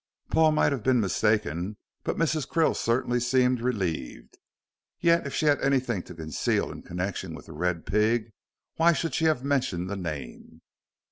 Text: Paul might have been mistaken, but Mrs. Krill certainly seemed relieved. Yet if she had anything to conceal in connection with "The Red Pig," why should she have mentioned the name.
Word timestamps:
Paul 0.31 0.53
might 0.53 0.71
have 0.71 0.81
been 0.81 0.99
mistaken, 0.99 1.77
but 2.03 2.17
Mrs. 2.17 2.47
Krill 2.49 2.75
certainly 2.75 3.19
seemed 3.19 3.61
relieved. 3.61 4.39
Yet 4.99 5.27
if 5.27 5.35
she 5.35 5.45
had 5.45 5.61
anything 5.61 6.01
to 6.09 6.15
conceal 6.15 6.71
in 6.71 6.81
connection 6.81 7.35
with 7.35 7.45
"The 7.45 7.53
Red 7.53 7.85
Pig," 7.85 8.31
why 8.77 8.93
should 8.93 9.13
she 9.13 9.25
have 9.25 9.43
mentioned 9.43 9.91
the 9.91 9.95
name. 9.97 10.61